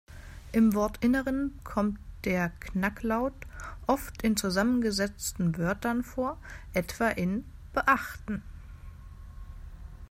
Im 0.51 0.73
Wortinneren 0.73 1.59
kommt 1.63 1.99
der 2.23 2.49
Knacklaut 2.49 3.35
oft 3.85 4.23
in 4.23 4.35
zusammengesetzten 4.35 5.59
Wörtern 5.59 6.03
vor, 6.03 6.39
etwa 6.73 7.07
in 7.09 7.45
"beachten". 7.71 8.41